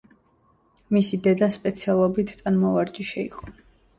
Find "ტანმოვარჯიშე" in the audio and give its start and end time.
2.39-3.25